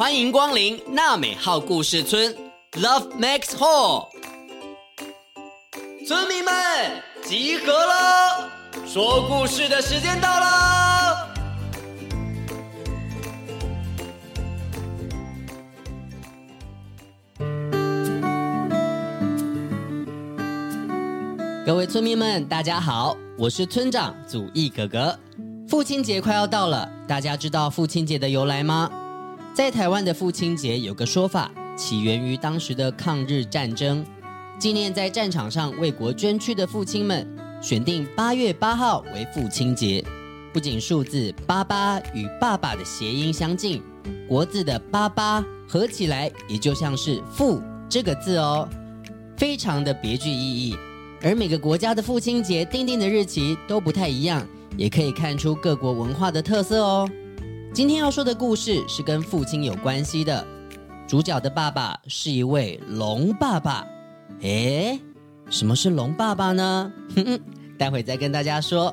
[0.00, 2.34] 欢迎光临娜美号故事村
[2.72, 4.08] ，Love Max Hall。
[6.08, 6.54] 村民们
[7.22, 8.50] 集合了，
[8.86, 11.28] 说故事的时间到了。
[21.66, 25.14] 各位村民们，大家好，我是村长祖义哥哥。
[25.68, 28.90] 父亲节快要到了，大家知道父亲节的由来吗？
[29.52, 34.04] 在台湾的父亲节有个说法，起源于当时的抗日战争，
[34.58, 37.26] 纪念在战场上为国捐躯的父亲们，
[37.60, 40.04] 选定八月八号为父亲节。
[40.52, 43.82] 不仅数字八八与爸爸的谐音相近，
[44.28, 48.68] 国字的八八合起来也就像是父这个字哦，
[49.36, 50.76] 非常的别具意义。
[51.22, 54.46] 而每个国家的父亲节订定的日期都不太一样。
[54.76, 57.10] 也可以看出各国文化的特色哦。
[57.72, 60.44] 今天要说的故事是跟父亲有关系的，
[61.06, 63.86] 主角的爸爸是一位龙爸爸。
[64.40, 64.98] 诶，
[65.50, 66.92] 什么是龙爸爸呢？
[67.14, 67.40] 哼哼，
[67.78, 68.92] 待会再跟大家说。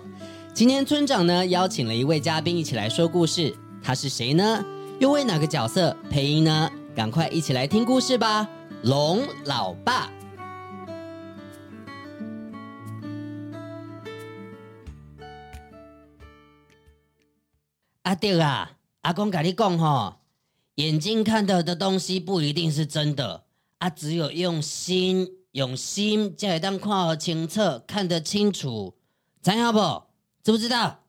[0.53, 4.63] 今天村长呢邀请了一位嘉宾一起来说故事，他是谁呢？
[4.99, 6.69] 又为哪个角色配音呢？
[6.95, 8.47] 赶快一起来听故事吧，
[8.83, 10.07] 龙老爸。
[18.07, 20.21] 阿德啊，阿公跟你讲吼，
[20.75, 23.43] 眼睛看到的东西不一定是真的，
[23.79, 28.95] 啊，只有用心，用心才会当看得清楚，看得清楚，
[29.41, 30.03] 知影不？
[30.41, 31.03] 知不知道？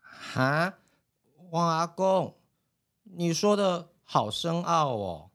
[0.00, 0.74] 哈，
[1.50, 2.36] 王阿公，
[3.02, 5.30] 你说的好深奥哦。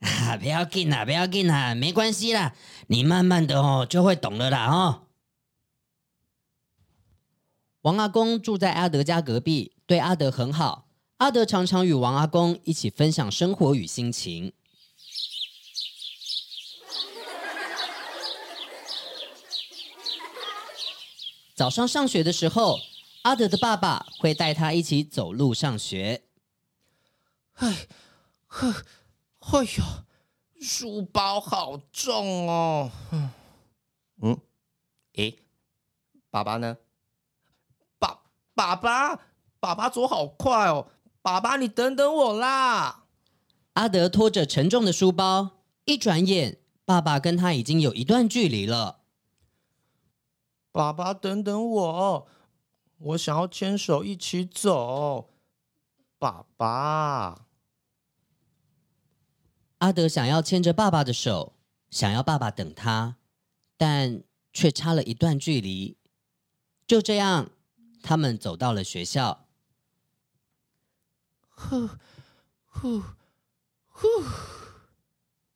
[0.00, 2.54] 啊，不要紧啦，不要紧啦，没关系啦，
[2.88, 5.05] 你慢慢的哦就会懂了啦哦。
[7.86, 10.88] 王阿公住在阿德家隔壁，对阿德很好。
[11.18, 14.52] 阿德常常与王阿公一起分享生活与心情。
[21.54, 22.80] 早上上学的时候，
[23.22, 26.24] 阿德的爸爸会带他一起走路上学。
[27.52, 27.86] 哎，
[28.48, 28.84] 呵，
[29.38, 29.84] 哎呦，
[30.60, 32.90] 书包好重哦。
[34.20, 34.40] 嗯，
[35.14, 35.38] 诶，
[36.30, 36.76] 爸爸呢？
[38.56, 39.20] 爸爸，
[39.60, 40.88] 爸爸走好快哦！
[41.20, 43.04] 爸爸，你等等我啦！
[43.74, 49.00] 阿德拖着沉重的书包，一转眼，爸爸跟他已经有一段距离了。
[50.72, 52.26] 爸爸，等等我，
[52.96, 55.28] 我想要牵手一起走。
[56.18, 57.44] 爸爸，
[59.78, 61.52] 阿德想要牵着爸爸的手，
[61.90, 63.16] 想要爸爸等他，
[63.76, 64.22] 但
[64.54, 65.98] 却差了一段距离。
[66.86, 67.50] 就这样。
[68.06, 69.48] 他们走到了学校，
[71.48, 71.88] 呼
[72.64, 73.02] 呼
[73.88, 74.06] 呼，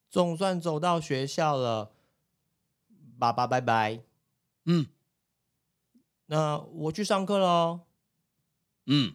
[0.09, 1.93] 总算走到学校了。
[3.17, 4.03] 爸爸，拜拜。
[4.65, 4.89] 嗯，
[6.27, 7.83] 那我去上课喽。
[8.87, 9.15] 嗯，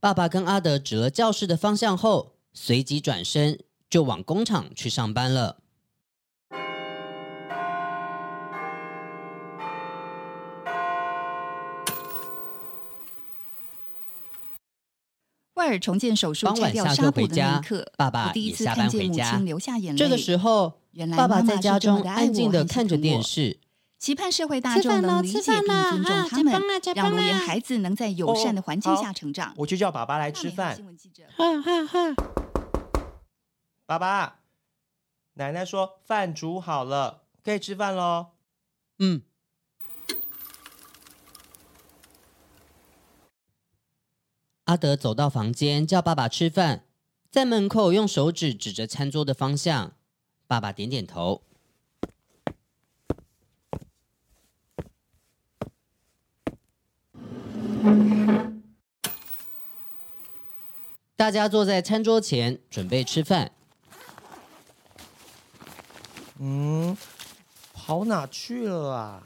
[0.00, 5.61] 爸爸跟阿德指了教室的方向后，随即转身就往工厂去上班了。
[15.62, 19.94] 外耳重建手术拆掉纱布的那一刻，爸爸第一次看见母亲流下班回家。
[19.94, 23.60] 这个时候，原来爸爸在家中安静的看着电视，
[23.96, 26.60] 期盼社会大众能理解并尊重他们，
[26.96, 29.54] 让罗颜孩子能在友善的环境下成长。
[29.56, 30.76] 我就叫爸爸来吃饭。
[31.36, 32.14] 哈哈哈！
[33.86, 34.40] 爸爸，
[35.34, 38.26] 奶奶说饭煮好了，可以吃饭喽。
[38.98, 39.22] 嗯。
[44.72, 46.86] 阿德走到房间，叫爸爸吃饭，
[47.30, 49.92] 在门口用手指指着餐桌的方向。
[50.46, 51.42] 爸爸点点头。
[61.14, 63.52] 大家坐在餐桌前，准备吃饭。
[66.38, 66.96] 嗯，
[67.74, 69.22] 跑哪去了啊？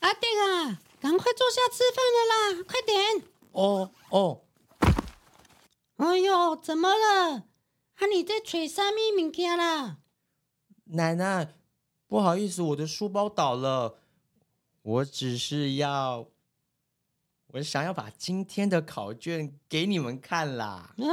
[0.00, 2.64] 阿德啊，赶快坐下吃饭了啦！
[2.68, 3.31] 快点。
[3.52, 4.42] 哦哦，
[5.96, 7.44] 哎呦，怎么了？
[7.96, 9.98] 啊，你在吹啥咪物件啦？
[10.84, 11.54] 奶奶，
[12.06, 13.98] 不好意思，我的书包倒了。
[14.82, 16.26] 我只是要，
[17.48, 20.94] 我想要把今天的考卷给你们看啦。
[20.96, 21.06] 啊，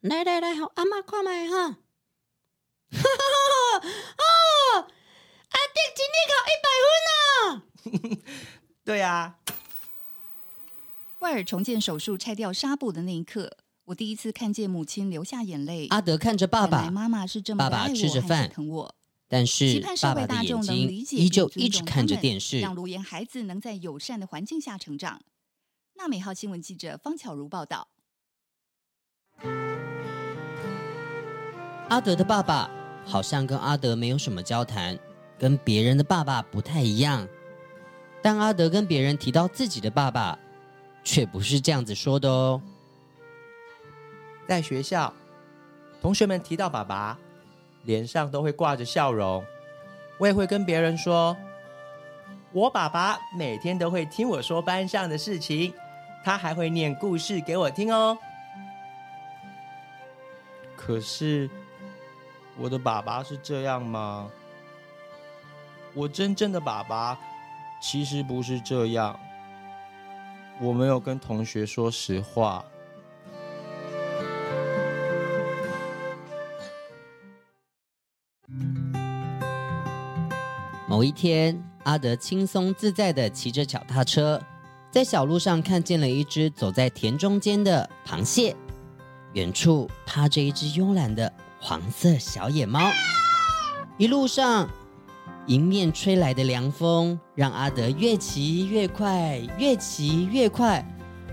[0.00, 1.68] 来来来，好，阿妈快买哈。
[2.90, 3.86] 哈哈哈！
[4.18, 4.88] 哦，
[5.50, 8.22] 阿弟今天考一百分呢。
[8.84, 9.38] 对呀。
[11.22, 15.86] 外耳重建手术拆掉纱布的那一刻，我第一次看见母亲流下眼泪。
[15.90, 18.94] 阿德看着爸爸，妈妈是这么的爱我，吃着饭疼我。
[19.28, 25.20] 但是爸爸的眼睛依旧一直看着电视，让卢岩孩子能在友善的环境下成长。
[25.94, 27.86] 纳美号新闻记者方巧如报道。
[31.88, 32.68] 阿德的爸爸
[33.06, 34.98] 好像跟阿德没有什么交谈，
[35.38, 37.28] 跟别人的爸爸不太一样。
[38.20, 40.36] 但阿德跟别人提到自己的爸爸，
[41.04, 42.60] 却不是这样子说的哦。
[44.46, 45.12] 在学校，
[46.00, 47.18] 同学们提到爸爸，
[47.84, 49.44] 脸上都会挂着笑容。
[50.18, 51.36] 我也会跟别人说，
[52.52, 55.72] 我爸爸每天都会听我说班上的事情，
[56.24, 58.16] 他还会念故事给我听哦。
[60.76, 61.48] 可是，
[62.56, 64.30] 我的爸爸是这样吗？
[65.94, 67.18] 我真正的爸爸。
[67.84, 69.18] 其实不是这样，
[70.62, 72.64] 我没有跟同学说实话。
[80.86, 84.40] 某一天，阿德轻松自在的骑着脚踏车，
[84.88, 88.54] 在小路上看见了一只走在田中间的螃蟹，
[89.32, 92.78] 远处趴着一只慵懒的黄色小野猫，
[93.98, 94.68] 一路上。
[95.48, 100.84] 迎面吹来的凉风，让阿德越骑越快，越骑越快，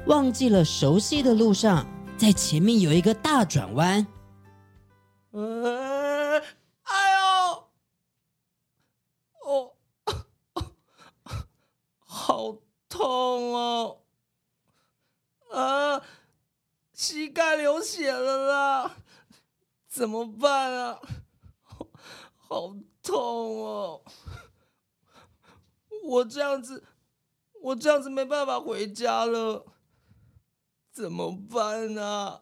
[0.08, 1.86] 忘记了熟悉的路上，
[2.18, 4.06] 在前面有一个大转弯。
[5.30, 6.40] 呃，
[6.82, 7.70] 哎呦，
[9.46, 9.74] 哦，
[12.04, 12.58] 好
[12.90, 14.00] 痛哦！
[15.52, 16.02] 啊，
[16.94, 18.92] 膝盖流血了啦，
[19.88, 21.00] 怎么办啊？
[21.62, 21.86] 好，
[22.36, 22.74] 好。
[23.10, 24.02] 痛哦！
[26.04, 26.84] 我这样子，
[27.62, 29.66] 我这样子没办法回家了，
[30.92, 32.42] 怎么办呢？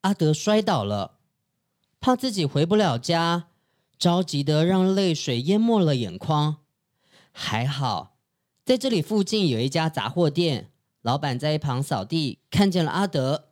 [0.00, 1.18] 阿德摔倒了，
[2.00, 3.48] 怕自己回不了家，
[3.98, 6.58] 着急的让泪水淹没了眼眶。
[7.32, 8.16] 还好，
[8.64, 10.72] 在这里附近有一家杂货店，
[11.02, 13.45] 老板在一旁扫地，看见了阿德。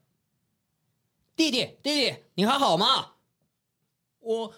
[1.37, 3.15] 弟弟，弟弟，你还好吗？
[4.21, 4.55] 我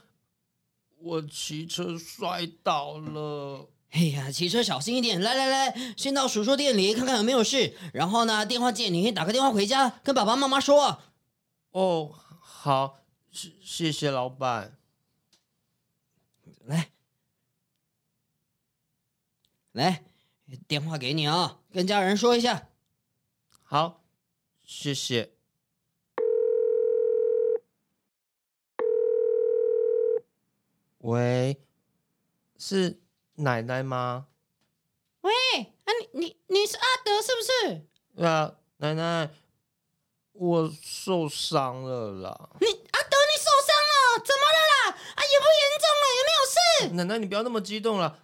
[0.99, 3.71] 我骑车摔倒了。
[3.91, 5.21] 哎呀，骑车小心一点。
[5.21, 7.77] 来来来，先到叔叔店里看看有没有事。
[7.95, 11.01] 然后呢，电话借你可以打个电话回家，跟爸爸妈妈说。
[11.71, 12.99] 哦，好，
[13.31, 14.77] 谢谢谢老板。
[16.65, 16.91] 来
[19.73, 20.05] 来，
[20.67, 22.69] 电话给你啊，跟家人说一下。
[23.63, 24.05] 好，
[24.65, 25.36] 谢谢。
[31.07, 31.57] 喂，
[32.59, 32.99] 是
[33.37, 34.27] 奶奶吗？
[35.21, 35.33] 喂，
[35.85, 37.87] 啊你你你是阿德是不是？
[38.17, 39.31] 对啊，奶奶，
[40.33, 42.51] 我受伤了啦。
[42.61, 44.19] 你阿德，你受伤了？
[44.19, 44.99] 怎么了啦？
[45.15, 46.05] 啊，严不严重了？
[46.17, 46.95] 有没有事？
[46.97, 48.19] 奶奶，你不要那么激动了，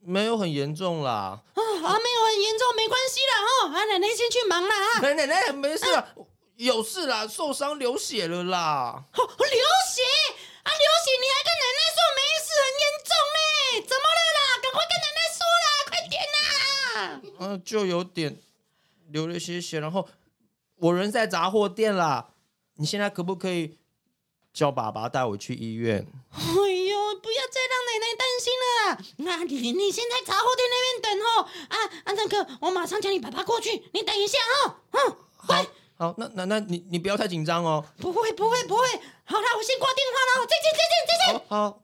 [0.00, 1.12] 没有很严重啦。
[1.12, 3.42] 啊，啊，没有很严重，没关系啦。
[3.44, 4.74] 哦，啊，奶奶先去忙啦。
[4.94, 6.08] 啊，奶奶奶没事了，啊，
[6.56, 9.04] 有事啦，受伤流血了啦。
[9.12, 10.00] 流血，
[11.20, 12.22] 你还跟奶奶说没？
[13.88, 14.60] 怎么了啦？
[14.62, 15.66] 赶快跟奶奶说啦！
[15.88, 16.20] 快点
[17.08, 17.20] 呐！
[17.38, 18.36] 嗯、啊，就有点
[19.08, 20.08] 流了些血，然后
[20.76, 22.30] 我人在杂货店啦。
[22.76, 23.78] 你现在可不可以
[24.52, 26.06] 叫爸爸带我去医院？
[26.32, 28.98] 哎呦，不要再让奶奶担心了啦！
[29.18, 31.48] 那你你先在杂货店那边等哦。
[31.68, 33.82] 啊啊，那个，我马上叫你爸爸过去。
[33.92, 34.76] 你等一下哦。
[34.92, 35.64] 嗯，好，
[35.96, 37.84] 好，那那那你你不要太紧张哦。
[37.98, 38.82] 不会不会不会。
[39.24, 40.46] 好了，我先挂电话了。
[40.46, 41.48] 再见再见再见。
[41.48, 41.70] 好。
[41.70, 41.82] 好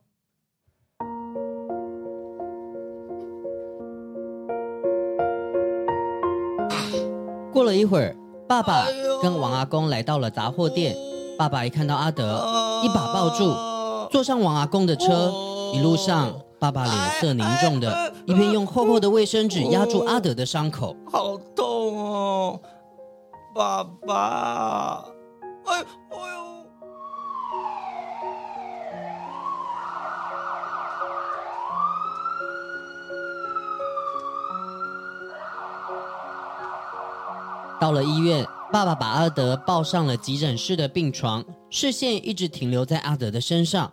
[7.59, 8.15] 过了一会儿，
[8.47, 8.87] 爸爸
[9.21, 10.95] 跟王阿公来到了杂货店。
[11.37, 12.47] 爸爸一看到阿德，
[12.85, 13.53] 一把抱住，
[14.13, 15.33] 坐上王阿公的车。
[15.75, 20.95] 一路上，爸爸脸色凝重的，一边用厚厚的卫生纸压住阿德的伤口。
[21.11, 22.61] 好痛哦，
[23.53, 25.05] 爸爸！
[25.67, 26.58] 哎，哎呦！
[37.81, 43.93] 到了医院，爸爸把阿德抱上了急诊室的病床，视线一直停留在阿德的身上。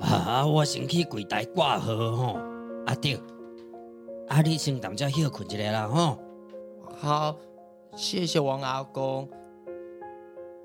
[0.00, 2.38] 啊，我先去柜台挂号吼，
[2.86, 3.20] 阿德，
[4.28, 6.18] 阿你先当家休困一下啦吼。
[6.96, 7.36] 好，
[7.96, 9.28] 谢谢王阿公，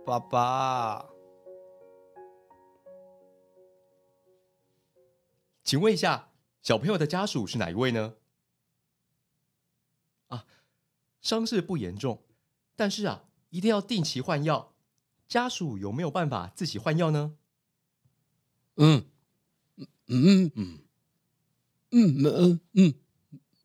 [0.06, 1.06] 爸爸，
[5.64, 6.30] 请问一下，
[6.62, 8.14] 小朋友的家属是哪一位呢？
[10.28, 10.46] 啊，
[11.24, 12.22] 伤势不严重，
[12.76, 14.76] 但是啊，一定要定期换药。
[15.28, 17.36] 家属有没有办法自己换药呢？
[18.76, 19.06] 嗯
[19.78, 20.80] 嗯嗯嗯
[21.92, 22.94] 嗯嗯嗯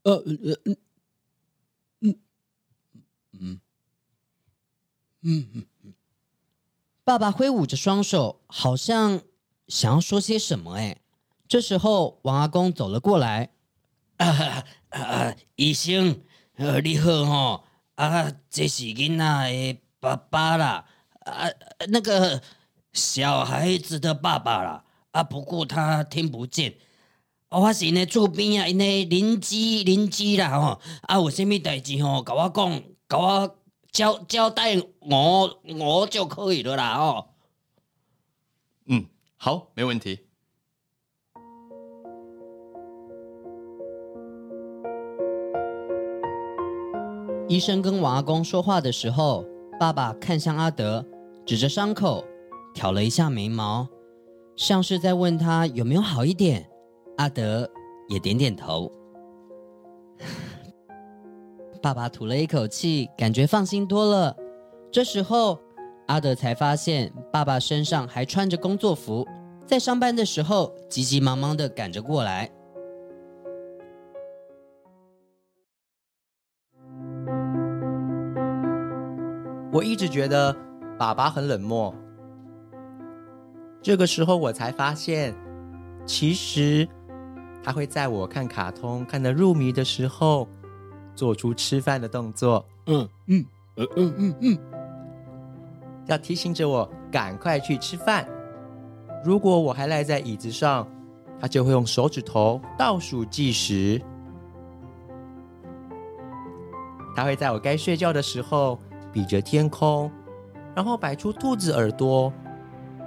[0.04, 0.76] 呃呃嗯
[2.02, 2.18] 嗯
[3.40, 3.60] 嗯
[5.20, 5.94] 嗯嗯，
[7.04, 9.22] 爸爸挥舞着双手，好像
[9.66, 10.74] 想要说些什么。
[10.74, 11.00] 哎，
[11.48, 13.52] 这时候王阿公走了过来。
[14.16, 16.22] 啊啊，医生，
[16.58, 20.84] 呃，你好吼，啊，这是囡仔的爸爸啦，
[21.20, 21.46] 啊，
[21.86, 22.42] 那个
[22.92, 24.84] 小孩子的爸爸啦。
[25.12, 25.22] 啊！
[25.22, 26.74] 不过他听不见。
[27.48, 30.80] 我是呢厝边啊，因的邻居邻居啦吼。
[31.02, 33.58] 啊，有什么代志吼，甲我讲，甲我
[33.92, 37.28] 交交代我，我就可以了啦哦。
[38.86, 40.27] 嗯，好，没问题。
[47.48, 49.42] 医生跟王阿公说话的时候，
[49.80, 51.02] 爸爸看向阿德，
[51.46, 52.22] 指着伤口，
[52.74, 53.88] 挑了一下眉毛。
[54.54, 56.68] 像是在问他有没有好一点，
[57.16, 57.66] 阿德
[58.10, 58.92] 也点点头。
[61.80, 64.36] 爸爸吐了一口气，感觉放心多了。
[64.92, 65.58] 这时候，
[66.08, 69.26] 阿德才发现爸爸身上还穿着工作服，
[69.64, 72.50] 在上班的时候急急忙忙的赶着过来。
[79.78, 80.54] 我一直觉得
[80.98, 81.94] 爸爸很冷漠。
[83.80, 85.32] 这个时候我才发现，
[86.04, 86.88] 其实
[87.62, 90.48] 他会在我看卡通看得入迷的时候，
[91.14, 92.66] 做出吃饭的动作。
[92.86, 94.58] 嗯嗯嗯嗯嗯嗯，
[96.06, 98.28] 要提醒着我赶快去吃饭。
[99.24, 100.88] 如果我还赖在椅子上，
[101.38, 104.02] 他就会用手指头倒数计时。
[107.14, 108.76] 他会在我该睡觉的时候
[109.12, 110.10] 比着天空，
[110.74, 112.32] 然后摆出兔子耳朵。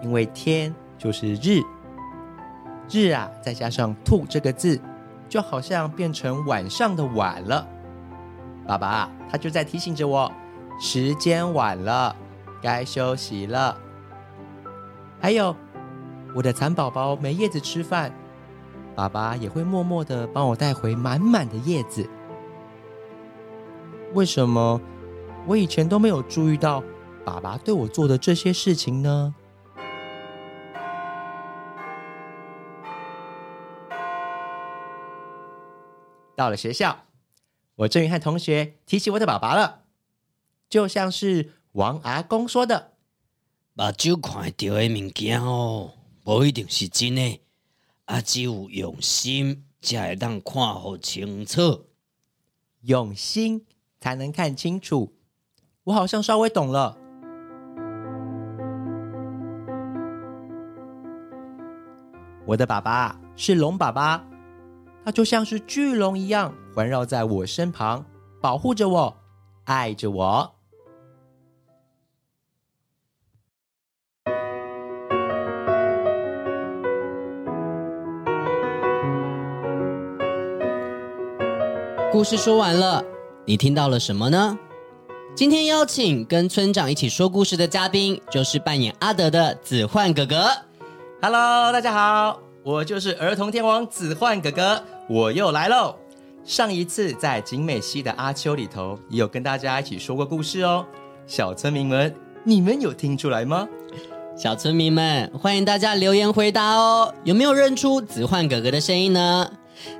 [0.01, 1.61] 因为天就是日，
[2.89, 4.81] 日啊，再加上“兔”这个字，
[5.29, 7.67] 就好像变成晚上的晚了。
[8.67, 10.31] 爸爸他就在提醒着我，
[10.79, 12.15] 时间晚了，
[12.61, 13.77] 该休息了。
[15.19, 15.55] 还有，
[16.35, 18.11] 我的蚕宝宝没叶子吃饭，
[18.95, 22.09] 爸爸也会默默的帮我带回满满的叶子。
[24.15, 24.81] 为什么
[25.47, 26.83] 我以前都没有注意到
[27.25, 29.33] 爸爸对我做的这些事情呢？
[36.35, 37.05] 到了学校，
[37.75, 39.83] 我终于和同学提起我的爸爸了，
[40.69, 42.93] 就像是王阿公说的
[43.73, 45.93] ：“目睭看到的物件哦，
[46.23, 47.41] 不一定是真的，
[48.05, 51.87] 啊，只有用心才会当看好清楚，
[52.81, 53.65] 用心
[53.99, 55.13] 才能看清楚。”
[55.83, 56.95] 我好像稍微懂了。
[62.45, 64.23] 我的爸爸是龙爸爸。
[65.03, 68.05] 他就像是巨龙一样环绕在我身旁，
[68.39, 69.17] 保护着我，
[69.63, 70.51] 爱着我。
[82.11, 83.03] 故事说完了，
[83.47, 84.59] 你听到了什么呢？
[85.33, 90.51] 今天邀请跟村长一起说故事的嘉宾，就是扮演阿德的子焕哥哥。
[91.21, 92.37] Hello，大家好。
[92.63, 95.95] 我就是儿童天王子焕哥哥，我又来喽！
[96.43, 100.85] 上一次在景美溪的阿秋里头，也有跟大家一起说过故事哦。
[101.25, 103.67] 小村民们，你们有听出来吗？
[104.37, 107.11] 小村民们，欢迎大家留言回答哦。
[107.23, 109.49] 有没有认出子焕哥哥的声音呢？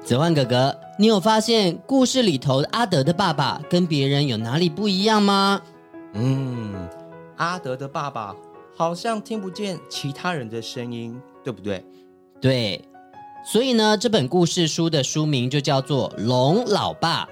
[0.03, 5.61] 子焕哥哥，你有发现故事里头阿德的爸爸跟别人有哪里不一样吗？
[6.13, 6.73] 嗯，
[7.37, 8.35] 阿德的爸爸
[8.75, 11.83] 好像听不见其他人的声音，对不对？
[12.39, 12.83] 对，
[13.45, 17.25] 所以呢，这本故事书的书名就叫做《龙老爸》。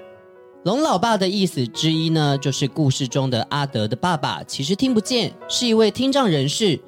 [0.63, 6.79] 龙老爸的意思之一呢，就是故事中的阿德的爸爸其实听不见，是一位听障人士。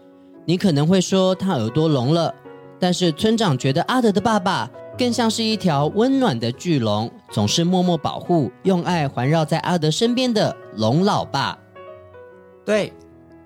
[0.45, 2.33] 你可能会说他耳朵聋了，
[2.79, 11.57] 但是村长觉得阿德的爸爸更像是一条温暖的巨龙，总是默默保护、用爱环绕在阿德身边的龙老爸。
[12.63, 12.93] 对，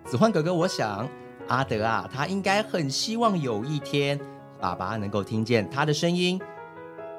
[0.06, 1.08] 子焕哥哥，我想
[1.48, 4.20] 阿德啊，他应该很希望有一天。
[4.60, 6.42] 爸爸能够听见他的声音，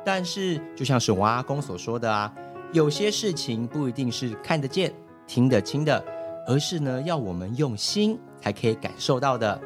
[0.05, 2.33] 但是就像是王阿公所说的啊，
[2.73, 4.93] 有些事情不一定是看得见、
[5.27, 6.03] 听得清的，
[6.49, 9.61] 而是呢要我们用心才可以感受到的。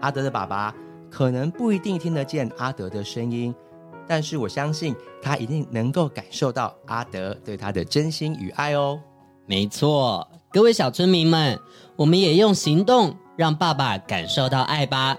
[0.00, 0.74] 阿德的爸爸
[1.08, 3.54] 可能不一定听得见阿德的声音，
[4.06, 9.00] 但是我相信他一定能够感受到阿德对他的真心与爱哦。
[9.46, 11.58] 没错，各位小村民们，
[11.96, 15.16] 我们也用行动让爸爸感受到爱吧。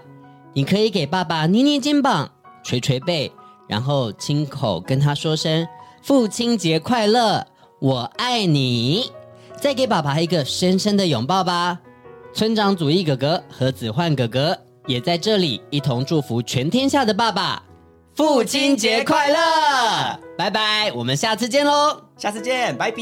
[0.52, 2.30] 你可以给爸爸捏捏肩膀、
[2.64, 3.30] 捶捶背，
[3.68, 5.66] 然后亲口跟他说声
[6.02, 7.46] “父亲节快乐，
[7.80, 9.12] 我爱你”，
[9.60, 11.78] 再给爸爸一个深深的拥抱吧。
[12.32, 17.62] 村长祖义哥哥和子焕哥哥也在这里一同祝福全天下的爸爸。
[18.16, 19.36] 父亲节快乐！
[20.38, 22.00] 拜拜，我们下次见喽！
[22.16, 22.96] 下次见，拜拜。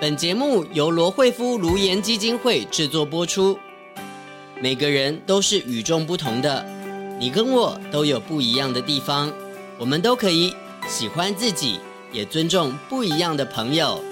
[0.00, 3.58] 本节目由罗惠夫卢颜基金会制作播出。
[4.58, 6.64] 每个人都是与众不同的，
[7.20, 9.30] 你跟我都有不一样的地方，
[9.78, 10.54] 我们都可以
[10.88, 11.78] 喜欢自己，
[12.10, 14.02] 也尊重不一样的朋友。